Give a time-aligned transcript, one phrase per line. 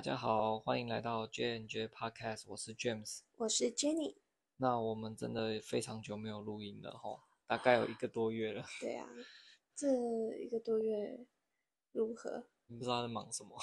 [0.00, 4.16] 大家好，欢迎来到 J and J Podcast，我是 James，我是 Jenny。
[4.56, 8.64] 那我们真的非常久没有录音了哈，大概有一个多月了。
[8.80, 9.06] 对啊，
[9.76, 9.86] 这
[10.38, 11.26] 一个多月
[11.92, 12.46] 如何？
[12.68, 13.54] 你不知道在忙什么？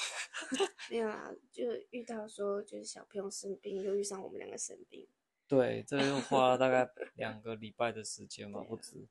[0.92, 5.10] 没有啊，就遇到说就是小朋友生病，又遇上我们两个生病。
[5.48, 9.08] 对，这又花了大概两个礼拜的时间嘛， 不止。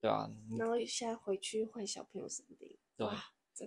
[0.00, 0.26] 对啊。
[0.58, 2.78] 然后现在回去换小朋友生病。
[2.96, 3.06] 对。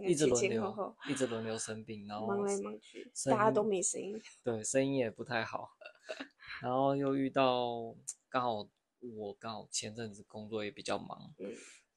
[0.08, 4.20] 一直轮流，一直轮流生病，然 后忙来忙去，大家都没声音。
[4.44, 5.70] 对，声音也不太好。
[6.62, 7.96] 然后又遇到
[8.30, 8.68] 刚好
[9.00, 11.54] 我刚好前阵子工作也比较忙，嗯，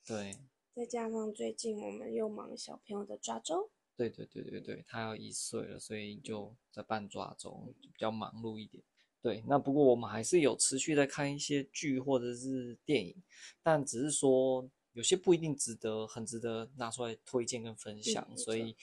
[0.07, 0.33] 对。
[0.75, 3.71] 再加上最近我们又忙小朋友的抓周。
[3.97, 7.51] 对对对对对，他要一岁了，所以就在办抓周，
[7.81, 8.85] 就比较忙碌一点。
[9.21, 13.23] 对，那不过我们还是有持续在看一些剧或者是电影，
[13.63, 14.71] 但只是说。
[14.93, 18.77] 有些不一定值得，很值得拿出来推荐跟分享，嗯、所以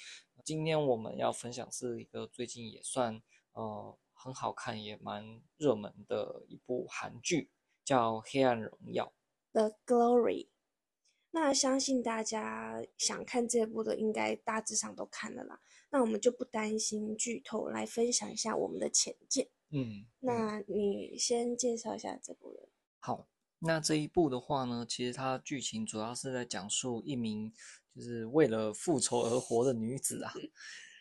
[0.44, 3.22] 今天我们要分享是一个最近也算
[3.53, 7.50] 呃很好看也蛮热门的一部韩剧，
[7.84, 9.14] 叫《黑暗荣耀》
[9.53, 10.47] The Glory。
[11.31, 15.59] 那相信大家想看这部的，应该大致上都看了啦。
[15.90, 19.50] 那我们就不担心剧透，来分享一下我们的浅见。
[19.72, 22.69] 嗯，那你先介绍一下这部人。
[23.00, 23.28] 好。
[23.59, 27.52] 那这一部的话呢，其实它剧情主要是在讲述一名
[27.95, 30.34] 就是为了复仇而活的女子啊。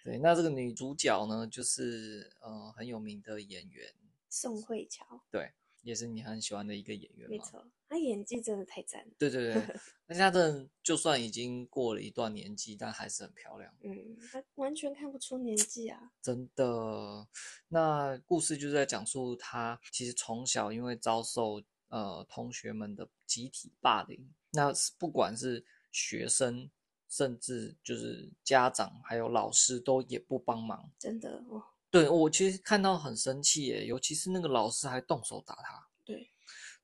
[0.02, 3.92] 对，那这个女主角呢，就是呃很有名的演员
[4.30, 5.22] 宋慧乔。
[5.30, 5.52] 对，
[5.83, 7.28] 也是你很喜欢的一个演员。
[7.28, 9.12] 没错，她演技真的太赞了。
[9.18, 9.62] 对对对，
[10.06, 13.74] 而且她真的就算已经过了一段年纪，但还是很漂亮。
[13.83, 16.12] 嗯，她完全看不出年纪啊。
[16.22, 17.27] 真的。
[17.68, 21.62] 那故事就是在讲述她其实从小因为遭受。
[21.88, 26.68] 呃，同学们的集体霸凌，那不管是学生，
[27.08, 30.90] 甚至就是家长，还有老师，都也不帮忙。
[30.98, 35.86] 真的哦，对，我其实看到很生气耶，尤其是那个老师还动手打他。
[36.05, 36.28] 对，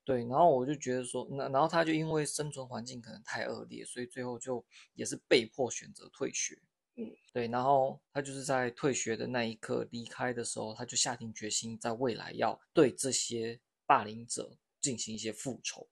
[0.05, 6.56] 对，然后我就觉得说，那然后他就因为生存环境可能太恶劣，所以最后就也是被迫选择退学。
[6.94, 14.56] 嗯，对，然后他就是在退学的那一刻离开的时候，他就下定决心，在未来要对这些霸凌者。
[14.81, 15.89] 进行一些复仇，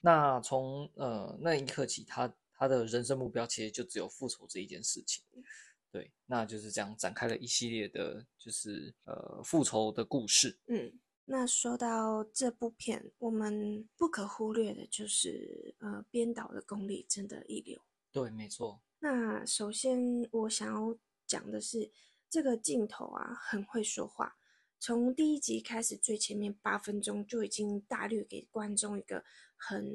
[0.00, 5.22] 那从呃那一刻起，他他的人生目标其实就只有复仇这一件事情，
[5.90, 10.58] 对，那就是这样展开了一系列的，就是呃复仇的故事。
[10.66, 10.92] 嗯，
[11.26, 17.80] 那说到这部片，我们不可忽略的就是呃编导的功力真的一流。
[18.10, 18.80] 对，没错。
[19.00, 19.98] 那首先
[20.30, 21.90] 我想要讲的是，
[22.30, 24.36] 这个镜头啊很会说话。
[24.84, 29.22] 从第一集开始，最前面八分钟就已经大略给观众一个
[29.56, 29.86] 很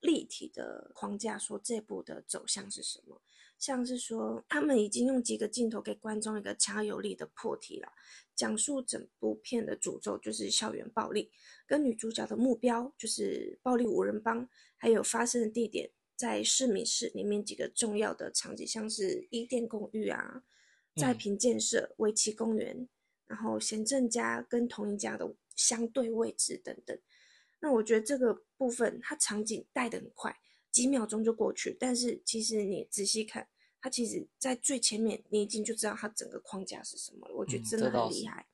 [0.00, 3.22] 立体的框架，说这部的走向是什么。
[3.58, 7.88] 像是说，他们已经用几个镜头给观众一个强有力的破题了，
[8.34, 11.30] 讲述整部片的主轴就是校园暴力，
[11.66, 20.42] 跟女主角的目标就是暴力五人帮，还有发生的地点在市民市里面几个重要的场景，像是伊甸公寓啊、
[20.94, 22.86] 再平建设、围棋公园。
[23.26, 26.96] 然后贤正家跟同一家的相对位置等等，
[27.60, 30.36] 那我觉得这个部分它场景带的很快，
[30.70, 31.76] 几秒钟就过去。
[31.80, 33.48] 但是其实你仔细看，
[33.80, 37.34] 它其实在最前面你已经就知道它整个框架是什么了。
[37.34, 38.42] 我觉得真的很厉害。
[38.42, 38.52] 嗯、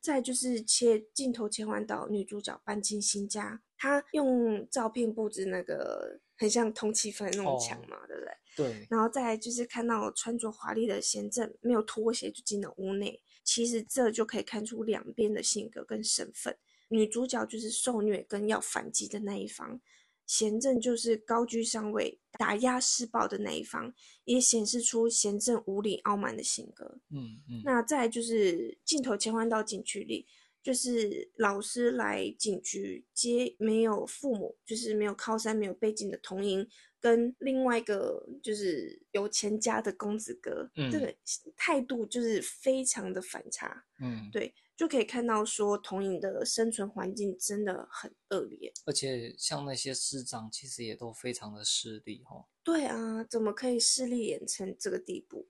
[0.00, 8.32] 再就是切镜头切换到女主角搬进新家，她用照片布置那个很像通缉犯那种墙嘛，哦、对不对？
[8.56, 8.86] 对。
[8.88, 13.20] 然后再就是看到穿着华丽的贤正没有拖鞋就进了屋内。
[13.44, 16.56] 其实这就可以看出两边的性格跟身份。
[16.88, 19.80] 女主角就是受虐跟要反击的那一方，
[20.26, 23.92] 贤正就是高居上位、打压施暴的那一方，
[24.24, 26.98] 也显示出贤正无理傲慢的性格。
[27.10, 27.62] 嗯嗯。
[27.64, 30.26] 那再就是镜头切换到警局里，
[30.64, 36.66] 就是老师来警局接没有父母，就是没有靠山、没有背景的桐樱。
[36.98, 41.14] 跟另外一个就是有钱家的公子哥，嗯，这个
[41.54, 52.46] 态度就是非常的反差，嗯，对，就可以看到说桐樱的生存环境真的很恶劣，而且像那些师长其实也都非常的势利哈。
[52.62, 55.46] 对啊，怎么可以势利眼成这个地步？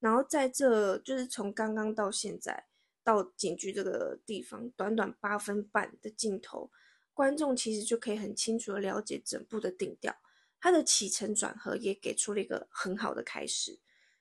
[0.00, 2.66] 然后在这就是从刚刚到现在
[3.08, 6.70] 到警局这个地方，短短八分半的镜头，
[7.14, 10.14] 观众其实就可以很清楚的了解整部的定调。
[10.60, 13.78] 它的起承转合也给出了一个很好的开始。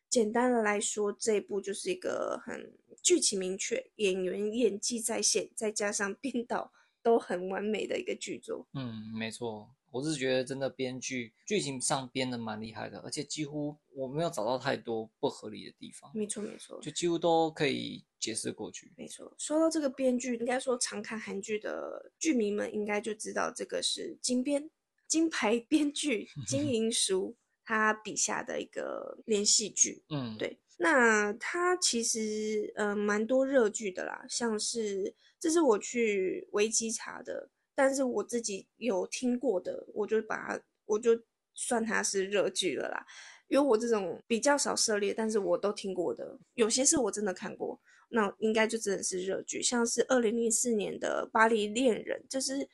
[0.10, 6.72] 简单的来说，这一部就是一个很剧情明确、演员演技在线，再加上编导
[7.04, 8.69] 都很完美的一个剧作。
[8.74, 9.75] 嗯，没错。
[9.92, 16.12] 我是觉得真的编剧剧情上编的蛮厉害的，而且几乎我没有找到太多不合理的地方。
[16.13, 18.92] 没错没错，就几乎都可以解释过去。
[18.98, 24.69] 没错，说到这个编剧，应该说常看韩剧的剧迷们应该就知道这个是金编
[25.07, 30.04] 金牌 编剧 金银淑他笔下的一个连续剧。
[30.10, 30.60] 嗯，对。
[30.80, 37.50] 那他其实呃蛮多热剧的啦，像是这是我去维基查的。
[37.77, 41.12] 但是我自己有听过的，我就把它，我就
[41.53, 43.06] 算它是热剧了啦。
[43.47, 47.79] 因为我这种比较少涉猎，但是我都听过的，有些是我真的看过，
[48.09, 49.62] 那应该就真的是热剧。
[49.62, 52.68] 像是二零零四年的《巴黎恋人》，就是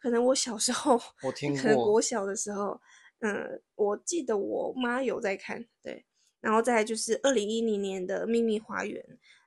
[0.00, 2.80] 可能我小时候， 我听过，可能国小的时候，
[3.18, 6.06] 嗯，我记得我妈有在看，对。
[6.40, 9.02] 然后再来就是二零一零年的《秘密花园》，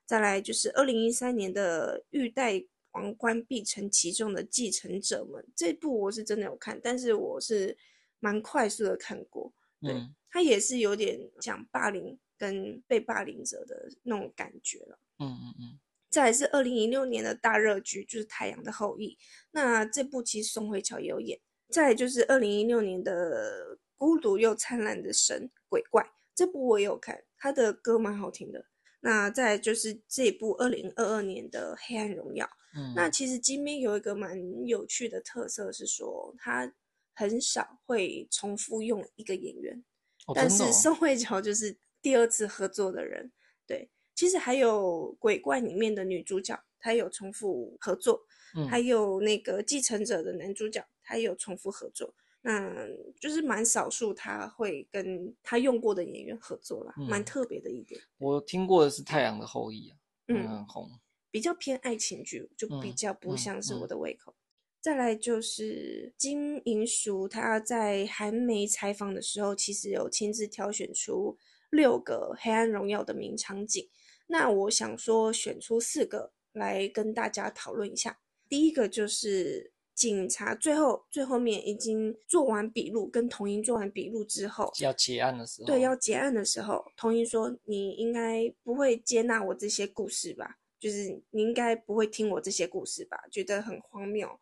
[0.05, 2.53] 再来就是二零一三年的《欲戴》。
[2.99, 7.77] 王冠必承其重的继承者们，这部我是真的有看，但是我是
[8.19, 9.53] 蛮快速的看过。
[9.81, 14.99] 对，嗯、它也是有点讲霸凌跟被霸凌者的那种感觉了。
[15.19, 15.79] 嗯嗯嗯。
[16.09, 19.11] 再来是二零一六年的大热剧，就是《太阳的后裔》。
[19.51, 21.39] 那这部其实宋慧乔也有演。
[21.69, 26.03] 再来就是二零一六年的《孤独又灿烂的神鬼怪》，
[26.35, 28.65] 这部我也有看，他的歌蛮好听的。
[29.01, 32.45] 那再来就是这一部二零二二年的《黑暗荣耀》。
[32.75, 36.71] 嗯，那其实金编有一个蛮有趣的特色是说，他
[37.13, 39.83] 很少会重复用一个演员，
[40.27, 43.31] 哦、但是宋慧乔就是第二次合作的人。
[43.65, 48.25] 对，其实还有《鬼怪》里面的女主角，她有重复合作，
[48.55, 52.13] 嗯、还有那个《继承者》的男主角，他也有重复合作。
[52.41, 52.73] 那
[53.19, 57.99] 就是蛮少数他会跟他用过的演员合作啦，蛮、嗯、特别的一点。
[58.17, 59.97] 我听过的是《太阳的后裔》啊，
[60.29, 60.89] 嗯，很红，
[61.31, 64.31] 比较偏爱情剧，就比较不像是我的胃口。
[64.31, 71.37] 嗯嗯嗯、再来就是金银淑，她在韩媒采访的时候，其实有亲自挑选出
[71.69, 73.87] 六个《黑暗荣耀》的名场景。
[74.27, 78.19] 那我想说，选出四个来跟大家讨论一下。
[78.47, 79.73] 第一个就是。
[79.99, 90.55] 警察最后最后面已经做完笔录，跟童英做完笔录之后，要结案的时候，对，要结案的时候，童英说：“你应该不会接纳我这些故事吧？
[90.79, 93.17] 就是你应该不会听我这些故事吧？
[93.31, 94.39] 觉得很荒谬。”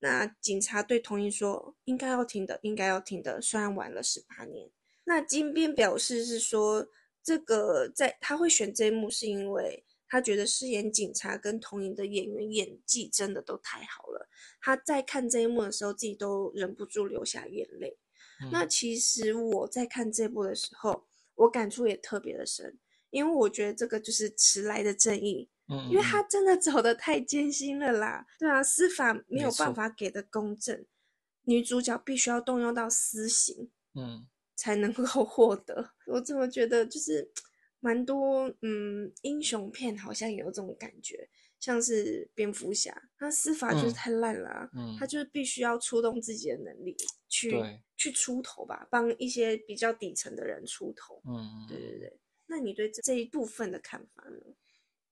[0.00, 4.70] 那警察对童英说：“应该要听的，应该要听的，虽然晚了十八年。”
[5.04, 6.86] 那金编表示是说，
[7.22, 9.84] 这个在他会选这一幕是因为。
[10.10, 14.26] 他觉得饰演警察跟童莹的演员演技真的都太好了，
[14.58, 17.98] 他在看这一幕的时候，自己都忍不住流下眼泪。
[18.40, 21.04] 嗯、那其实我在看这部的时候，
[21.34, 22.78] 我感触也特别的深，
[23.10, 28.26] 因为我觉得这个就是迟来的正义，嗯，因为他真的走得太艰辛了啦。
[28.38, 30.84] 对啊，司法没有办法给的公正，
[31.44, 34.26] 女主角必须要动用到私刑，嗯，
[34.56, 35.92] 才能够获得。
[36.06, 37.30] 我怎么觉得就是。
[37.80, 41.28] 蛮多，嗯，英雄片好像有这种感觉，
[41.60, 46.96] 像是蝙蝠侠，他司法就是太烂了，啊，嗯，嗯，他就是必须要出动自己的能力
[47.28, 47.54] 去
[47.96, 52.18] 去出头吧，帮一些比较底层的人出头，嗯，对对对。
[52.48, 54.40] 那你对这这一部分的看法呢？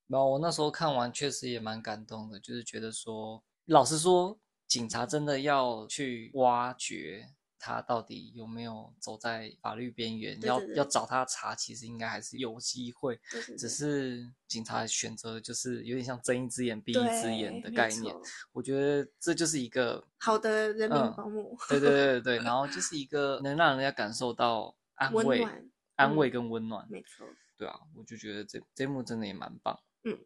[0.06, 7.30] 那我那时候看完确实也蛮感动的，就是觉得说，老实说，警察真的要去挖掘。
[7.58, 10.40] 他到底有没有走在法律边缘？
[10.42, 13.18] 要要找他查，其实应该还是有机会。
[13.58, 18.14] 只是警察选择就是有点像睁一只眼闭一只眼的概念。
[18.52, 21.56] 我觉得这就是一个好的人民保姆。
[21.68, 25.44] 对对对对， 然后就是一个能让人家感受到安慰、
[25.96, 26.86] 安慰跟温暖。
[26.88, 27.26] 没错。
[27.56, 29.76] 对啊，我就觉得这这幕真的也蛮棒。
[30.06, 30.18] 嗯。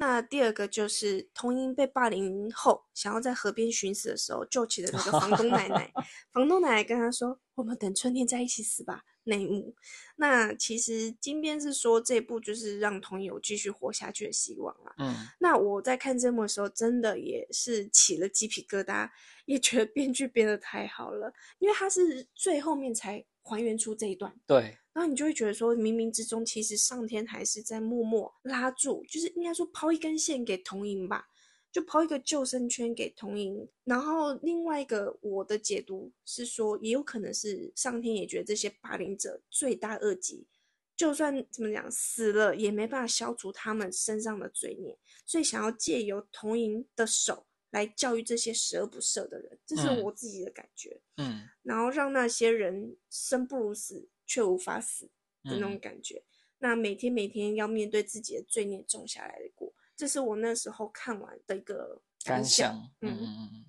[0.00, 5.92] 那第二个就是童英被霸凌后，想要在河边寻死的时候，救起的那个房东奶奶。
[6.32, 9.74] 房东奶奶跟他说：“我们等春天再一起死吧。”那一幕，
[10.16, 14.94] 那其实金编是说这部就是让童英有继续活下去的希望啊。
[14.96, 19.10] 嗯，那我在看这幕的时候，真的也是起了鸡皮疙瘩，
[19.44, 24.38] 也觉得编剧编得太好了，因为他是最后面才还原出这一段。
[24.46, 24.76] 对。
[24.92, 31.28] 然后你就会觉得说，冥冥之中其实上天还是在默默拉住，就是应该说抛一根线给童莹吧，
[31.70, 33.68] 就抛一个救生圈给童莹。
[33.84, 40.48] 然后另外一个我的解读是说，也有可能是上天也觉得这些霸凌者罪大恶极，
[40.96, 51.00] 就算怎么讲死了也没办法消除他们身上的罪孽，所以想要借由童莹的手来教育这些十恶不赦的人，这是我自己的感觉。
[51.16, 54.08] 嗯，然后让那些人生不如死。
[54.30, 55.06] 却无法死
[55.42, 62.76] 的那种感觉，嗯、那每天每天要面对自己的罪孽种下来的果，这是我那时候看完的一个感想。
[63.00, 63.64] 嗯嗯嗯，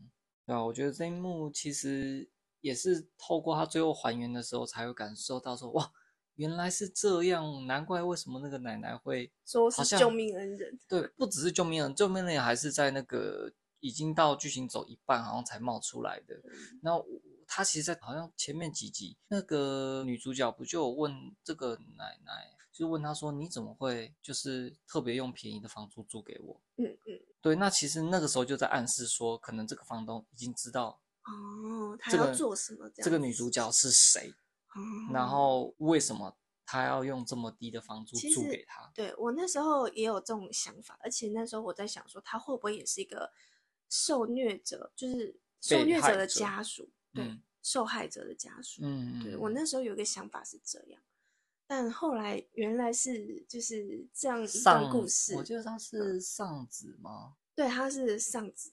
[0.46, 2.30] 对啊，我觉得这一幕其实
[2.60, 5.90] 也是透过他最后还原的时候，才会感受到说，哇，
[6.36, 10.78] 原来是这样，难怪为什么那个奶奶会说是救命恩人。
[10.90, 16.40] 对，不只是救命恩人，救命恩人还是在那个已经到剧情走一半，好像才冒出来的。
[16.82, 17.06] 然后
[17.48, 26.62] 他其实，在好像前面几集，那个女主角不就有问这个奶奶，就问她说，你怎么会就是特别用便宜的房租租给我？
[26.78, 31.00] 嗯嗯，对，那其实那个时候就在暗示说，可能这个房东已经知道。
[31.24, 32.90] 哦，他要做什么？
[32.96, 34.34] 这个女主角是谁？
[34.76, 34.82] 哦，
[35.12, 38.90] 然后为什么他要用这么低的房租租给他？
[38.96, 43.32] 对，我那时候也有这种想法，而且那时候我在想说，他会不会也是一个
[43.90, 48.82] 受虐者，就是受虐者的家属，对，嗯、受害者的家属。
[48.84, 51.02] 嗯，对，我那时候有个想法是这样，
[51.68, 55.36] 但后来原来是就是这样一段故事。
[55.36, 57.36] 我记得他是丧子吗？
[57.56, 58.72] 对，他是丧子。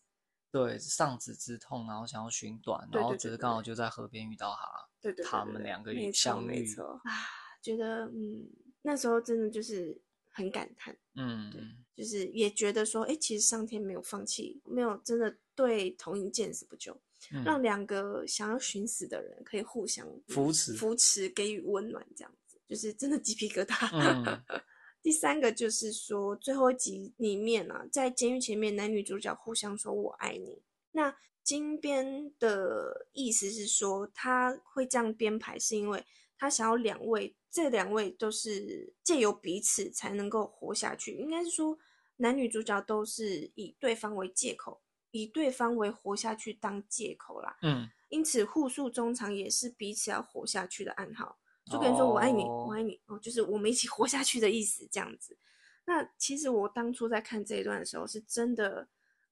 [0.52, 7.12] 对，丧子之痛，然后想要寻短，然后觉得刚好就在河边遇到他，对对，他们两个相遇，没错，啊，
[7.60, 8.48] 觉得嗯，
[8.80, 10.00] 那时候真的就是
[10.36, 11.62] 很感叹，嗯，对，
[11.96, 16.94] 就是也觉得说，哎，其实上天没有放弃，没有真的对同一见死不救，
[17.32, 23.88] 嗯，让两个想要寻死的人可以互相扶持，扶持，给予温暖，这样子，就是真的鸡皮疙瘩。
[23.92, 24.42] 嗯
[25.02, 30.60] 第三个就是说，最后一集里面啊，在监狱前面，男女主角互相说“我爱你”。
[30.90, 36.04] 那金边的意思是说，他会这样编排，是因为
[36.38, 41.12] 他想要两位，这两位都是借由彼此才能够活下去。
[41.16, 41.78] 应该是说，
[42.16, 47.56] 男女主角都是以对方为借口，以对方为活下去当借口啦。
[47.62, 51.38] 嗯，因此互诉衷肠也是彼此要活下去的暗号。
[51.70, 55.36] 就跟人说“我爱你，我爱你”哦，就是我们一起活下去的意思，这样子。
[55.84, 58.88] 那其实我当初在看这一段的时候，是真的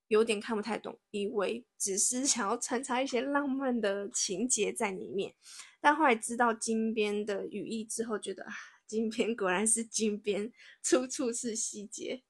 [0.08, 5.34] 有点看不太懂，以为只是 想要穿插一些浪漫的情节在里面。
[5.80, 8.52] 但后来知道金边的语义之后，觉得啊，
[8.86, 12.22] 金边果然是金边，处处是细节，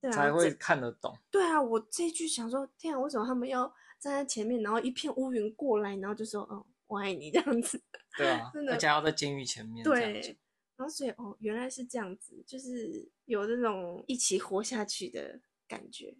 [0.00, 1.18] 对啊，才会看得懂。
[1.30, 3.66] 对啊，我这句想说，天啊，为什么他们要
[3.98, 6.66] 站在前面，然后一片乌云过来，然后就说，哦。
[6.88, 7.82] 我爱你这样子，
[8.18, 10.36] 对啊，真的，而且要在监狱前面，对，
[10.76, 16.14] 然后所以哦，原来是这样子，就是有这种一起活下去的感觉。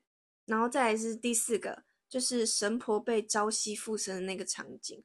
[0.47, 5.05] 然后再来是第四个，就是神婆被朝夕附身的那个场景。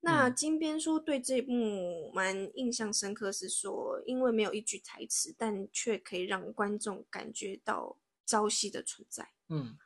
[0.00, 9.30] 那金边说对这一幕蛮印象深刻，是说因为没有一句台词，但却可以让观众感觉到朝夕的存在。
[9.48, 9.76] 嗯。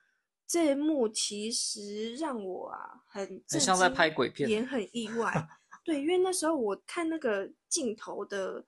[0.49, 5.49] 这一幕其实让我啊很，很像在拍鬼片，也很意外。
[5.85, 8.65] 对，因为那时候我看那个镜头的，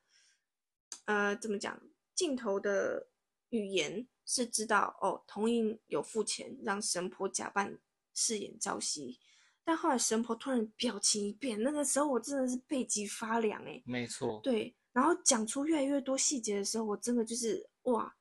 [1.05, 1.81] 呃，怎么讲？
[2.17, 3.07] 镜头的
[3.50, 7.78] 语言是知道哦，童音有付钱让神婆假扮
[8.14, 9.19] 饰演朝夕，
[9.64, 13.83] 但后来神婆突然表情一变，那个时候我真的是背脊发凉哎。
[13.85, 14.40] 没错。
[14.43, 18.14] 对，然后讲出越来越多细节的时候，我真的就是哇。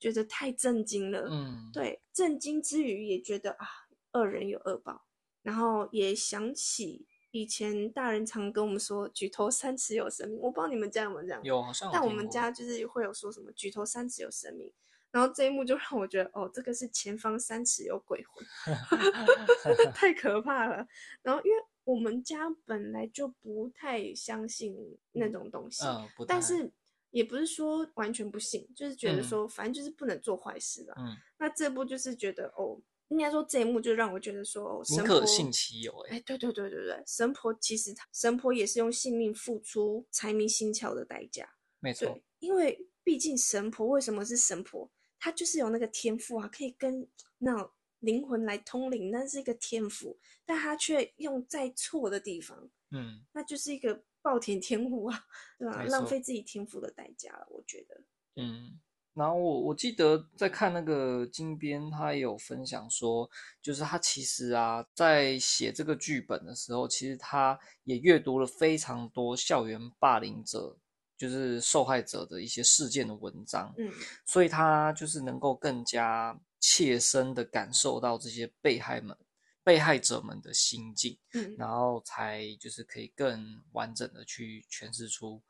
[0.00, 3.68] 觉得太震惊了，嗯，对，震惊之余也觉得啊，
[4.14, 5.06] 恶人有恶报，
[5.42, 14.72] 然后也想起以前大人常跟我们说“举头三尺有神明”，我不知道你们家有没有这样，有好像有，但我们家就是会有说什么“举头三尺有神明”，
[15.10, 18.46] 然后这一幕就让我觉得哦，这个是前方三尺有鬼魂，
[19.92, 20.86] 太可怕了。
[21.22, 24.76] 然后因为我们家本来就不太相信
[25.12, 26.70] 那种东西，嗯，但是。
[27.12, 30.94] 也不是说完全不信，就是觉得说，反正就是不能做坏事的。
[30.96, 32.80] 嗯，那这部就是觉得哦，
[33.12, 35.96] 应该说这一幕就让我觉得说，哦，宁可信其有。
[36.08, 41.48] 哎，对对对对对，神婆其实神婆也是用性命付出财迷心窍的代价。
[41.78, 44.90] 没错，因为毕竟神婆为什么是神婆？
[45.18, 47.06] 她就是有那个天赋啊，可以跟
[47.38, 52.70] 那种灵魂来通灵，那是一个天赋，但她却用在错的地方。
[52.90, 54.02] 嗯，那就是一个。
[54.24, 55.26] 暴殄天物啊，
[55.58, 55.82] 对吧？
[55.82, 58.00] 浪费自己天赋的代价了，我觉得。
[58.36, 58.78] 嗯，
[59.14, 63.28] 然后我我记得在看那个金边，他也有分享说，
[63.60, 70.76] 就是他其实啊，在写这个剧本的时候，其实他也阅读了非常多校园霸凌者，
[71.16, 73.74] 就是受害者的一些事件的文章。
[73.76, 73.92] 嗯，
[74.24, 79.16] 所以他就是能够更加切身的感受到这些被害们。
[79.64, 85.40] 被害者们的心境，嗯，然后才就是可以更完整的去诠释出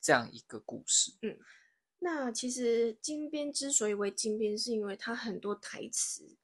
[0.00, 1.38] 这样一个故事，嗯，
[2.02, 6.36] 那其实金边之所以为金边，是因为它很多台词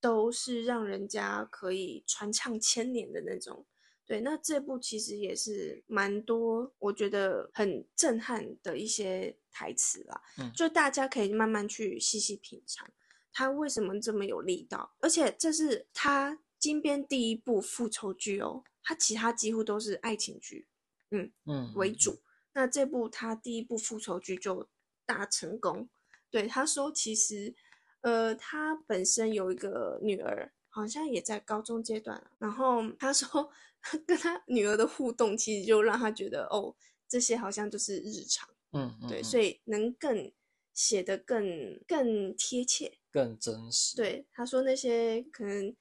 [0.00, 3.66] 都是让人家可以传唱千年的那种，
[4.06, 12.90] 对，那这部其实也是蛮多，我觉得很震撼的一些台词啦，嗯，就大家可以慢慢去细细品尝，
[13.32, 16.40] 它为什么这么有力道，而且这是它。
[16.56, 20.66] 金边第一部复仇剧哦，他其他几乎都是爱情剧，
[21.10, 22.22] 嗯嗯为主。
[22.54, 24.66] 那这部他第一部复仇剧就
[25.06, 25.88] 大成功。
[26.30, 27.54] 对，他说其实，
[28.00, 32.22] 呃，他本身有一个女儿，好像也在高中阶段。
[32.38, 33.50] 然后他说，
[34.06, 36.74] 跟他女儿的互动，其实就让他觉得，哦，
[37.08, 38.48] 这些好像就是日常。
[38.72, 40.32] 嗯，嗯，对，所以能更
[40.72, 43.96] 写得更更贴切，更真实。
[43.96, 45.76] 对，他说那些可能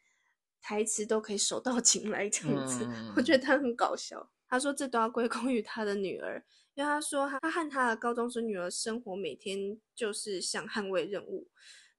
[0.62, 4.32] 台词都可以手到擒来这样子，嗯、 我觉得他很搞笑。
[4.48, 11.50] 他说这都要归功于他的女儿，因为他说他和他的高中生女儿生活每天就是像捍卫任务，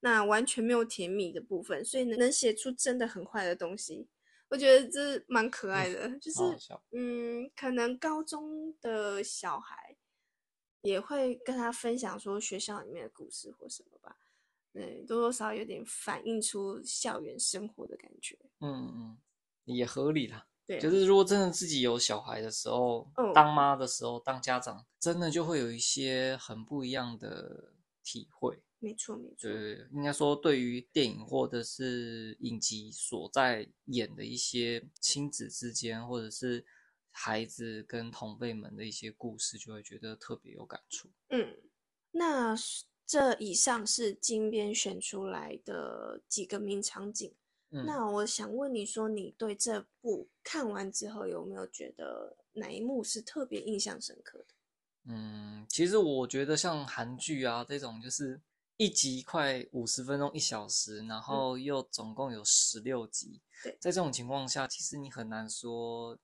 [0.01, 4.09] 那完全没有甜蜜的部分，所以能写出真的很坏的东西，
[4.49, 6.09] 我觉得这蛮可爱的。
[6.09, 6.41] 嗯、就是
[6.93, 9.97] 嗯，可能高中的小孩。
[10.83, 14.19] 也会跟他分享说学校里面的故事或什么吧，
[14.71, 18.39] 对，多多少少有点反映出校园生活的感觉。
[18.61, 19.19] 嗯嗯，
[19.65, 20.47] 也合理啦。
[20.67, 28.63] 对啊，就是如果真的自己有小孩的时候，嗯，当妈的时候，当家长，真的就会有一些很不一样的体会。
[28.79, 36.65] 没错没错，对，应该说对于电影或者是影集所在演的一些亲子之间，或者是。
[37.17, 41.09] 孩子跟同辈们的一些故事，就会觉得特别有感触。
[41.29, 41.57] 嗯，
[42.11, 42.57] 那
[43.07, 47.33] 这以上是金编选出来的几个名场景。
[47.75, 54.47] 嗯，那我想问你说，你对这部看完之后，有没有觉得哪一幕是特别印象深刻的？
[55.07, 58.41] 嗯，其实我觉得像韩剧啊这种，就是
[58.77, 63.43] 一集快五十分钟、一小时，然后又总共有十六集。
[63.63, 66.19] 对，在这种情况下，其实你很难说。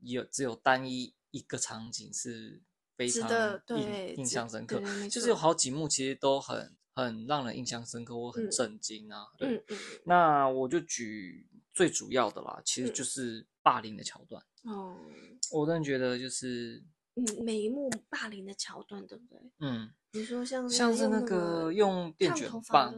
[0.00, 2.60] 有只有单一一个场景是
[2.94, 3.26] 非常
[3.68, 9.26] 印印象深刻，就是有好几幕其实都很很让人印象深刻，我很震惊啊。
[9.38, 14.42] 嗯、对、嗯，那我就举最主要的啦，其实就是霸凌的桥段。
[14.64, 16.82] 哦、嗯，我真的觉得就是，
[17.14, 19.38] 嗯，每一幕霸凌的桥段，对不对？
[19.60, 22.94] 嗯，你说像像是那个用电卷棒。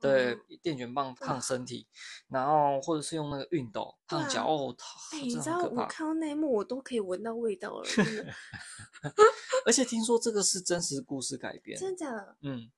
[0.00, 1.86] 对，电卷棒烫身体，
[2.30, 4.74] 然后或者是用那个熨斗烫脚，哦，
[5.12, 7.84] 哎、欸，你知道我看到那一幕，我都可以闻到味道了。
[9.66, 12.34] 而且听说这个是真实故事改编，真的假的？
[12.40, 12.70] 嗯，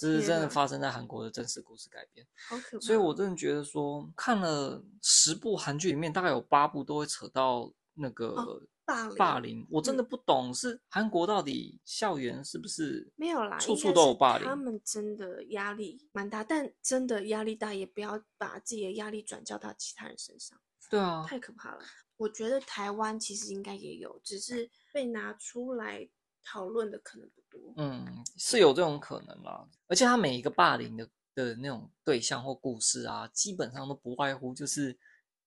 [0.00, 2.80] 这是真的发生在韩国的真实故事改编，好可怕。
[2.80, 8.28] 所以我真的觉得说，看了十部韩剧里面，大概有八部都会扯到那个。
[8.28, 13.56] 哦霸凌，霸凌，我真的不懂，是韩国到底校园是不是没有啦？
[13.56, 14.44] 处处都有霸凌。
[14.44, 20.60] 他们真的压力蛮大，但真的压力大，也不要把自己的压力转交到其他人身上。
[20.90, 21.80] 对啊，太可怕了。
[22.16, 26.08] 我觉得台湾其实应该也有，只是被拿出来
[26.42, 27.60] 讨论的可能不多。
[27.76, 29.68] 嗯，是有这种可能啦。
[29.88, 34.98] 而且他每一个霸凌的的那种对象或故事啊，基本上都不外乎就是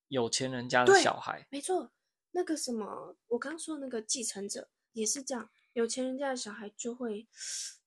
[0.09, 1.47] 有钱人家的小孩。
[1.49, 1.91] 没错。
[2.35, 7.27] 那个什么，我刚说的那个继承者也是这样，有钱人家的小孩就会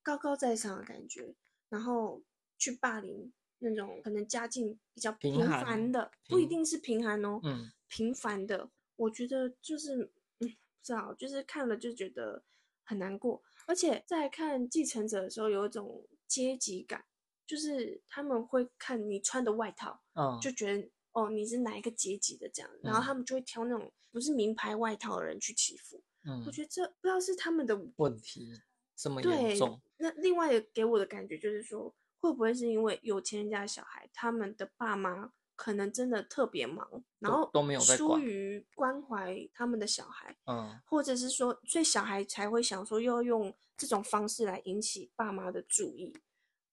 [0.05, 1.35] 高高在上的感觉，
[1.69, 2.23] 然后
[2.57, 12.45] 去霸凌那种可能家境比较平凡的，不一定是平凡哦，嗯，平凡的，我觉得就是嗯，不知道，就是看了就觉得
[12.85, 17.05] 很难过，而且在看继承者的时候有一种阶级感，
[17.47, 20.91] 就是他们会看你穿的外套，嗯，就觉得。
[21.17, 25.99] 哦，你是哪一个阶级的这样，然后他们就会挑那种不是名牌外套的人去欺负。
[26.25, 28.53] 嗯，我觉得这不知道是他们的问题
[28.95, 29.81] 这么严重。
[29.97, 36.89] 那另外给我的感觉就是说，会不会是因为有钱人家的小孩，他们的爸妈可能真的特别忙，
[37.19, 40.37] 然后都没有在疏于关怀他们的小孩。
[40.45, 46.15] 嗯，或者是说，所以小孩才会想说，要用这种方式来引起爸妈的注意。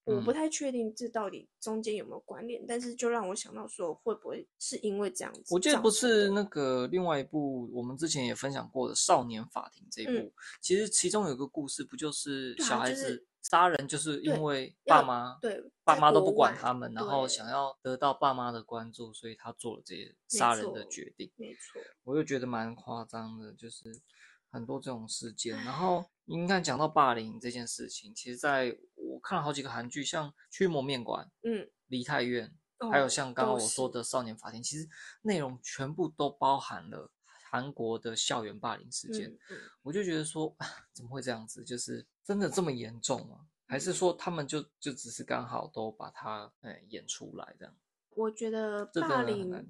[0.04, 5.54] 我不太确定这到底中间有没有关联，嗯，但是就让我想到说，会不会是因为这样子？
[5.54, 21.30] 我记得不是那个另外一部，我们之前也分享过的《少年法庭》这一部，嗯，其实其中有个故事，不就是小孩子杀人，就是因为爸妈对，对爸妈都不管他们，然后想要得到爸妈的关注，所以他做了这些杀人的决定。
[21.36, 23.84] 没错，我就觉得蛮夸张的，就是
[24.50, 25.56] 很多这种事件。
[25.58, 28.76] 然后应该讲到霸凌这件事情，其实在。
[28.96, 32.52] 我看了好几个韩剧，像《驱魔面馆》、嗯，《梨泰院》，
[32.90, 34.88] 还有像刚刚我说的《少年法庭》，其实
[35.22, 37.10] 内容全部都包含了
[37.54, 39.32] 韩国的校园霸凌事件。
[39.80, 40.52] 我就觉得说，
[40.92, 41.62] 怎么会这样子？
[41.62, 43.46] 就是真的这么严重吗？
[43.66, 47.76] 还是说他们就就只是刚好都把它哎演出来这样？
[48.10, 49.64] 我觉得霸凌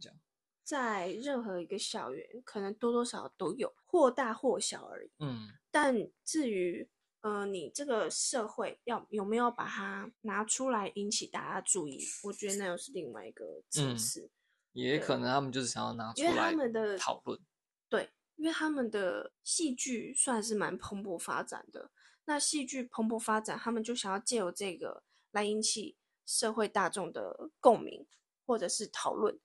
[0.63, 5.11] 在任何一个校园，可能多多少少都有，或大或小而已。
[5.19, 5.95] 嗯，但
[6.25, 6.89] 至于。
[7.21, 11.99] 呃，你这个社会要有没有把它拿出来引起大家注意？
[12.23, 14.31] 我觉得那又是另外一个层次。
[14.73, 17.41] 也可能他们就是想要拿出来因为他们的讨论。
[18.37, 21.91] 对，因为他们的戏剧算是蛮蓬勃发展的。
[22.27, 28.07] 那戏剧蓬勃发展，他们就想要借由这个来引起社会大众的共鸣
[28.47, 29.39] 或者是讨论。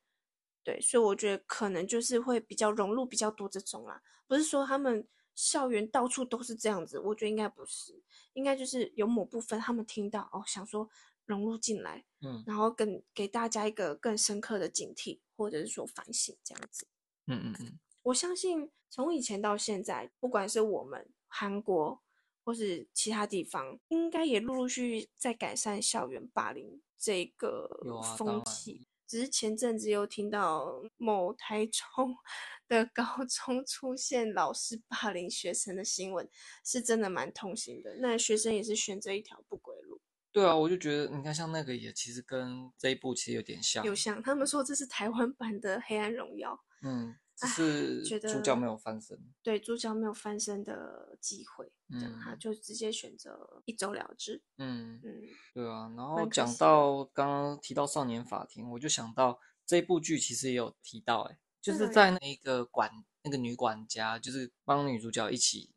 [0.63, 10.89] 对，所以我觉得可能就是会比较融入比较多这种啦，不是说他们校园到处都是这样子，我觉得应该不是，应该就是有某部分他们听到哦，想说
[11.25, 16.85] 融入进来，嗯，然后更给大家一个更深刻的警惕，或者是说反省这样子，
[17.27, 22.01] 嗯嗯嗯，我相信从以前到现在，不管是我们韩国
[22.43, 27.69] 或是其他地方，应该也陆陆续续在改善校园霸凌这个
[28.17, 28.87] 风气。
[29.07, 32.15] 只是前阵子又听到某台中
[32.69, 36.29] 的高中出现老师霸凌学生的新闻，
[36.63, 37.95] 是真的蛮痛心的。
[38.01, 39.99] 那学生也是选择一条不归路。
[40.31, 43.83] 对啊，我就觉得你看，像那个也其实跟这一部其实有点像。
[43.83, 46.53] 有像，他们说这是台湾版的《黑暗荣耀》。
[46.87, 47.15] 嗯。
[47.47, 54.41] 是主角没有翻身，对，主角没有翻身的机会，嗯，他就直接选择一走了之。
[54.57, 55.21] 嗯嗯，
[55.53, 55.91] 对啊。
[55.95, 62.91] 然后讲到刚刚提到少年法庭，我就想到这部剧其实也有提到，哎，就是在那个管
[63.23, 65.71] 那个女管家，就是帮女主角一起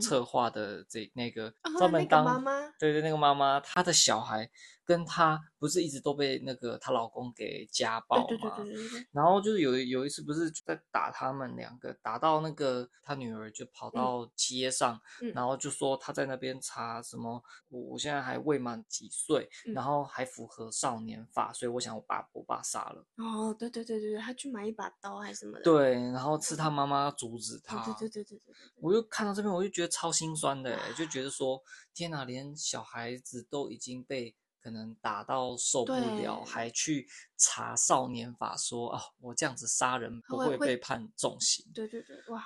[0.00, 4.50] 策划的这那个专门当妈妈，对对，那个妈妈，她的小孩。
[4.84, 8.24] 跟她不是一直都被那个她老公给家暴嘛？
[8.28, 9.06] 对对对对对。
[9.12, 23.04] 然后就是有有一次不是在打他们两个，打到那个她女儿就跑到街上，嗯、然后就说她在那边查什么，我我现在还未满几岁，嗯、然后还符合少年法，所以我想我把我爸杀了。
[23.16, 25.62] 哦，对对对对对，他去买一把刀还是什么的。
[25.62, 27.84] 对，然后是他妈妈阻止他。
[27.84, 28.54] 对对对对对对。
[28.80, 31.62] 我就看到这边，我就觉得超心酸的，就觉得说
[31.94, 34.34] 天哪，连小孩子都已经被。
[34.62, 41.66] 可能打到受不了，对还去查少年法说，说啊，我这样子杀人不会被判重刑。
[41.74, 42.44] 对对对，哇，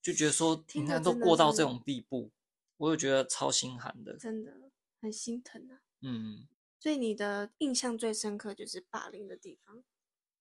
[0.00, 2.30] 就觉得说，你看都过到这种地步，
[2.76, 5.82] 我就觉得超心寒的，真的很心疼啊。
[6.02, 6.46] 嗯，
[6.78, 9.82] 所以你的印象最深刻就是霸凌的地方。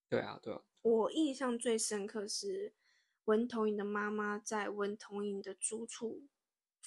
[0.07, 0.61] 对啊，对啊。
[0.83, 2.73] 我印象最深刻是
[3.25, 6.21] 文同珢的妈妈在文同珢的住处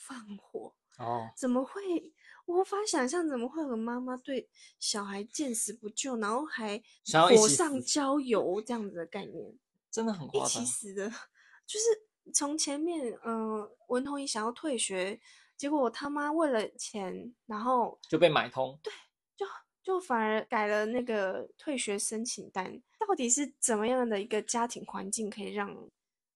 [0.01, 0.75] 放火。
[0.99, 2.13] 哦，怎么会？
[2.47, 4.49] 无法想象怎么会有个妈妈对
[4.81, 6.83] 小孩见死不救，然后还
[7.29, 9.57] 火上浇油这样子的概念，
[9.89, 10.61] 真的很夸张。
[10.61, 15.21] 一起死的，就是从前面，嗯、呃，文同珢想要退学，
[15.57, 18.77] 结果他妈为了钱，然后就被买通。
[18.83, 18.93] 对，
[19.37, 19.47] 就
[19.81, 22.83] 就反而改了那个退学申请单。
[22.99, 25.73] 到底是怎么样的一个家庭环境，可以让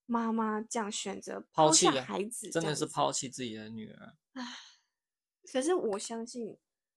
[0.07, 4.15] 妈妈这样选择抛弃孩子，真的是抛弃自己的女儿？
[4.35, 4.43] 唉。
[5.53, 6.57] 可是我相信，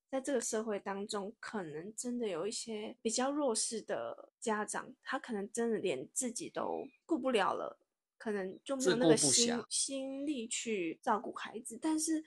[0.09, 7.77] 在这个社会当中，可能真的有一些比较弱势的家长，他可能真的连自己都顾不了了，
[8.17, 11.77] 可能就没有那个心心力去照顾孩子。
[11.79, 12.23] 但是，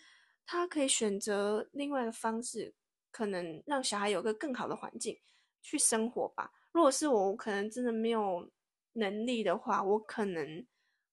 [0.46, 2.74] 他可以选择另外的方式，
[3.10, 5.18] 可能让小孩有个更好的环境
[5.62, 6.52] 去生活吧。
[6.72, 8.48] 如果是我，我可能真的没有
[8.94, 10.66] 能力的话，我可能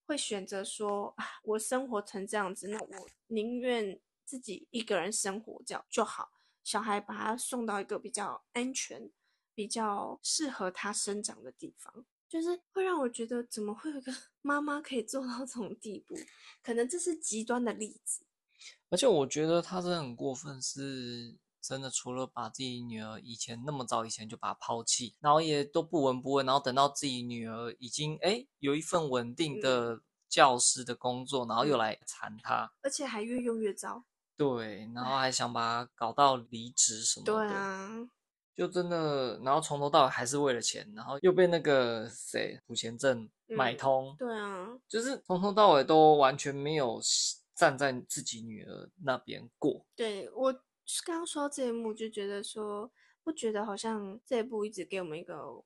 [0.05, 3.99] 会选择说啊，我生活成这样子，那我宁愿。
[4.27, 9.09] 自己一个人生活这样就好，小孩把他送到一个比较安全、
[9.55, 14.13] 比较适合他生长的地方，就是会让我觉得，怎么会有个
[14.43, 16.13] 妈妈可以做到这种地步？
[16.61, 18.25] 可能这是极端的例子。
[18.89, 29.99] 而且我觉得他真的很过分，是真的，除了把自己女儿以前那么早以前就把她抛弃，然后也都不闻不问，然后等到自己女儿已经哎有一份稳定的
[30.29, 34.05] 教师的工作，嗯、然后又来缠她，而且还越用越糟。
[34.37, 38.09] 对，然后还想把她搞到离职什么的，对啊，
[38.55, 47.01] 就真的，然后从头到尾还是为了钱，然后又被那个谁普贤镇买通，对啊，就是从头到尾都完全没有
[47.55, 49.85] 站在自己女儿那边过。
[49.95, 50.53] 对，我
[51.05, 52.91] 刚刚说到这一幕，就觉得说，
[53.23, 55.63] 不觉得好像这一部一直给我们一个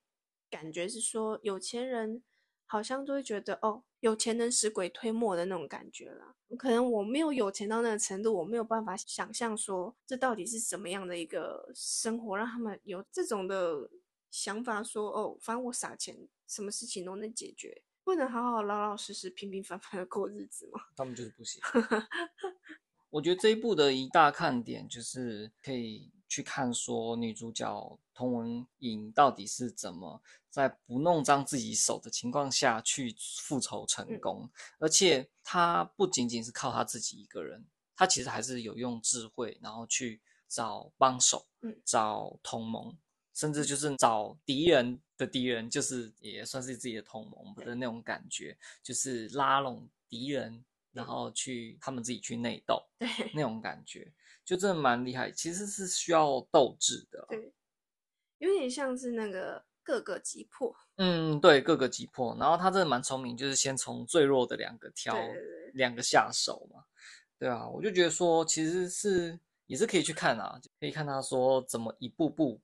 [0.49, 2.23] 感觉是说，有钱人
[2.65, 3.83] 好像都会觉得哦。
[4.01, 13.87] 有钱能使鬼推磨的那种感觉啦，可能我没有有钱到那个程度，我没有办法想象说这到底是什么样的一个生活，让他们有这种的
[14.31, 20.81] 想法说，说哦，反正我撒钱，什么事情都能解决，不能好好老老实实、平平凡凡的过日子吗？
[20.95, 21.61] 他们就是不行。
[23.11, 30.19] 我觉得这一部的一大看点就是可以去看说女主角童文颖到底是怎么。
[30.49, 40.19] 在不弄脏自己手的情况下去复仇成功，嗯、而且她不仅仅是靠她自己一个人，她其实还是有用智慧，然后去
[40.49, 42.93] 找帮手，嗯、找同盟，
[43.33, 54.11] 甚至就是找敌人的敌人，就是也算是自己的同盟的那种感觉，就是拉拢敌人，然后去他们自己去内斗， 对，那种感觉
[54.43, 55.31] 就真的蛮厉害。
[55.31, 57.53] 其实是需要斗志的，对，
[58.39, 62.35] 有点像是那个各个击破，嗯，对，各个击破。
[62.39, 66.83] 然后他真的蛮聪明，就是先从最弱的两个挑，对两个下手嘛，
[67.37, 72.59] 对啊，我就觉得说其实是也是可以去看啊，可以看他说怎么一步步。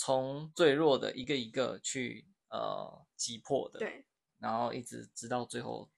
[0.00, 4.04] 从最弱的一个一个去呃击破的，对，
[4.38, 5.90] 然后一直直到最后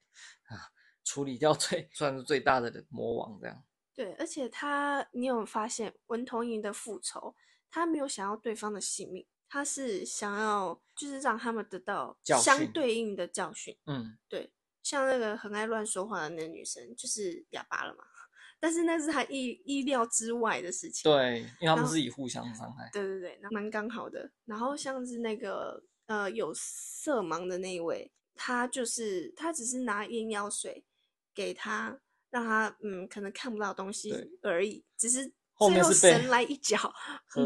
[1.03, 3.63] 处理掉 最算是最大的魔王这样。
[3.93, 7.35] 对，而且他，你有发现文同莹的复仇，
[7.69, 13.77] 他没有想要对方的性命，他是想要就是让他们得到相对应的教训。
[13.85, 18.03] 嗯，对，像那个很爱乱说话的那个女生，就是哑巴了嘛。
[18.61, 21.11] 但是那是他意意料之外的事情。
[21.11, 22.89] 对，因为他们自己互相伤害。
[22.93, 24.31] 对对对，那蛮刚好的。
[24.45, 30.85] 然后像是那个呃有色盲的那一位，他就是他只是拿眼药水
[31.33, 35.25] 给他，让他嗯可能看不到东西而已，只是
[35.57, 36.77] 最后神来一脚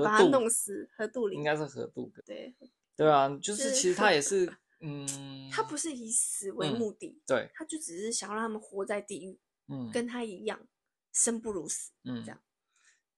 [0.03, 0.89] 把他弄死。
[0.97, 2.11] 河杜里应该是河渡。
[2.25, 2.55] 对
[2.95, 4.45] 对啊，就是其实他也是
[4.81, 10.67] 嗯，他不是以死为目的，嗯、对，他就只是想让他们活在地狱，嗯，跟他一样。
[11.13, 12.37] 生不如死，嗯，这样，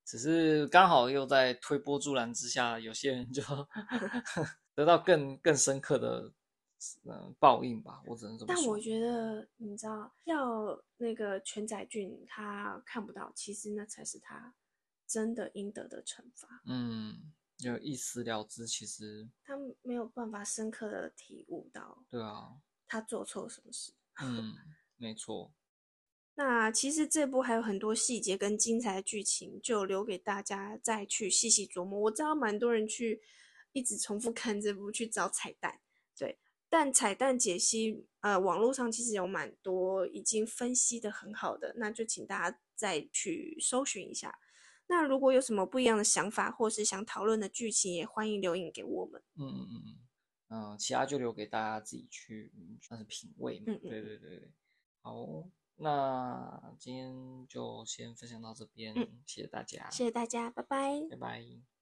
[0.04, 3.42] 只是刚好又在推波助澜之下，有些人就
[4.72, 6.32] 得到更更深刻的
[7.04, 8.62] 嗯报应吧，我只能这么说。
[8.62, 14.54] 但我觉得，你知道，要那个全宰俊他看不到，其实那才是他
[15.06, 16.62] 真的应得的惩罚。
[16.66, 23.92] 嗯，就一死了之，其实他没有办法深刻的体悟到，对啊，他做错什么事。
[24.22, 24.54] 嗯，
[24.96, 25.52] 没错。
[26.34, 31.98] 那其实这部还有很多细节跟精彩的剧情，就留给大家再去细细琢磨。
[32.02, 33.20] 我知道蛮多人去
[33.72, 35.80] 一直重复看这部去找彩蛋，
[36.16, 36.38] 对，
[36.68, 44.38] 但彩蛋解析，呃，网络上其实有蛮多已经分析的很好的，那就请大家再去搜寻一下。
[44.88, 49.22] 那如果有什么不一样的想法，或是想讨论的剧情，也欢迎留言给我们。
[49.36, 49.98] 嗯嗯嗯
[50.50, 53.64] 嗯，其他就留给大家自己去算是品味嘛。
[53.68, 54.50] 嗯嗯，对对对，
[55.00, 55.48] 好。
[55.80, 61.77] 那今天就先分享到这边，嗯，谢谢大家，谢谢大家，拜拜，拜拜。